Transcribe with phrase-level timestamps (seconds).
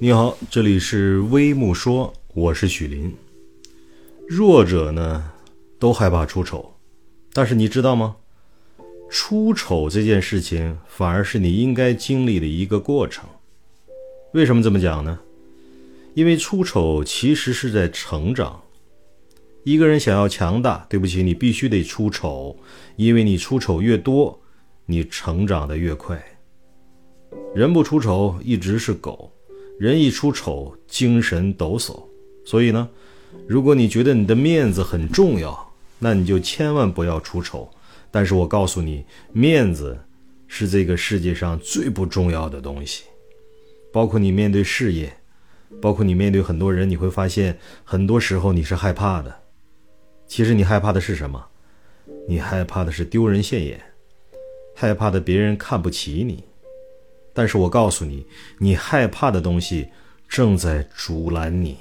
[0.00, 3.12] 你好，这里是微木说，我是许林。
[4.28, 5.32] 弱者呢，
[5.76, 6.72] 都害怕出丑，
[7.32, 8.14] 但是你知道吗？
[9.10, 13.28] 出丑这件事情反而是你应该经历的一个过程。
[14.34, 15.18] 为什么这么讲呢？
[16.14, 18.62] 因为出丑其实是在成长。
[19.64, 22.56] 一个人想要强大，对不起，你必须得出丑，
[22.94, 24.40] 因为你出丑越多，
[24.86, 26.22] 你成长的越快。
[27.52, 29.32] 人不出丑一直是狗，
[29.78, 32.02] 人一出丑精神抖擞。
[32.44, 32.88] 所以呢，
[33.46, 37.70] 如果你觉得你的面子很重要，那你就千万不要出丑。
[38.10, 39.98] 但是我告诉你，面子
[40.46, 43.04] 是这个世界上最不重要的东西，
[43.92, 45.12] 包括你面对事业，
[45.78, 49.42] 包括你面对很多人，你会发现很多时候你是害怕的。
[50.26, 51.46] 其实你害怕的是什么？
[52.26, 53.78] 你害怕的是丢人现眼，
[54.74, 56.44] 害怕的别人看不起你。
[57.38, 58.26] 但是我告诉你，
[58.58, 59.86] 你害怕的东西
[60.28, 61.76] 正在阻拦你，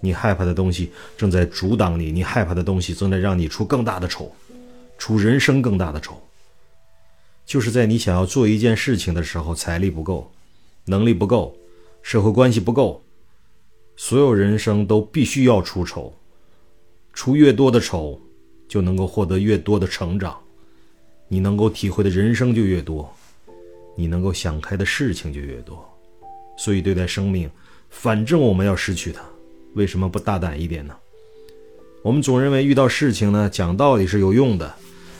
[0.00, 4.34] 你害怕的东西正在阻挡你，你害怕的东西正在让你出更大的丑，
[4.98, 6.20] 出人生更大的丑。
[7.46, 10.28] 就是在你想要做一件事情的时候，财力不够，
[10.86, 11.56] 能力不够，
[12.02, 13.00] 社会关系不够，
[13.96, 16.12] 所有人生都必须要出丑。
[17.12, 18.20] 出越多的丑，
[18.66, 20.36] 就能够获得越多的成长，
[21.28, 23.14] 你能够体会的人生就越多，
[23.94, 25.84] 你能够想开的事情就越多。
[26.56, 27.50] 所以对待生命，
[27.90, 29.20] 反正我们要失去它，
[29.74, 30.94] 为什么不大胆一点呢？
[32.02, 34.74] 我们总认为遇到事情呢，讲道理是有用的，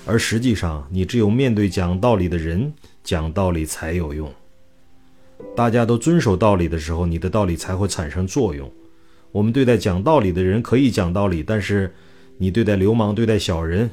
[0.04, 2.72] 而实际上，你只有面对讲道理的人，
[3.02, 4.32] 讲道理才有用。
[5.56, 8.70] 大家都遵守道理的时候，你的道理才会产生作用。
[9.32, 11.92] 我们对待讲道理的人可以讲道理，但是
[12.36, 13.90] 你对待流氓、对待小人，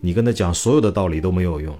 [0.00, 1.76] 你跟他讲所有的道理都没有用。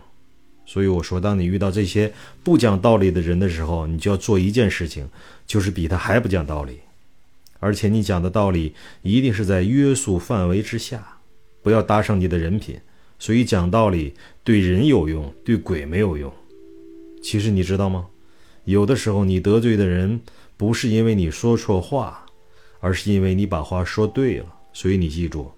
[0.70, 2.12] 所以我说，当你遇到这些
[2.44, 5.08] 不讲道理的人的时候，你就要做一件事情，
[5.44, 6.78] 就是比他还不讲道理，
[7.58, 11.18] 而且你讲的道理一定是在约束范围之下，
[11.60, 12.78] 不要搭上你的人品。
[13.18, 14.14] 所以讲道理
[14.44, 16.32] 对人有用，对鬼没有用。
[17.20, 18.06] 其实你知道吗？
[18.64, 20.20] 有的时候你得罪的人，
[20.56, 22.24] 不是因为你说错话。
[22.82, 25.50] 而是因为你把话说对了，所以你记住，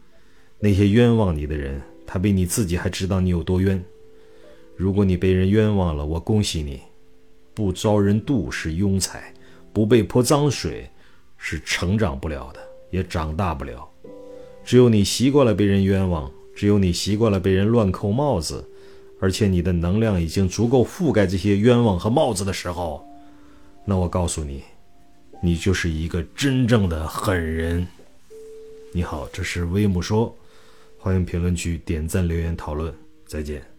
[0.58, 3.80] 那些冤枉你的人，他比你自己还知道你有多冤。
[4.82, 6.80] 如果你被人冤枉了，我恭喜你，
[7.54, 9.32] 不遭人妒是庸才，
[9.72, 10.90] 不被泼脏水
[11.38, 12.58] 是成长不了的，
[12.90, 13.88] 也长大不了。
[14.64, 18.68] 只有你习惯了被人冤枉，只有你习惯了被人乱扣帽子，
[19.20, 23.06] 而且你的能量已经足够覆盖这些冤枉和帽子的时候，
[23.84, 24.64] 那我告诉你。
[25.40, 27.86] 你就是一个真正的狠人。
[28.92, 30.36] 你好，这是微木说，
[30.98, 32.92] 欢迎评论区点赞留言讨论，
[33.26, 33.71] 再见。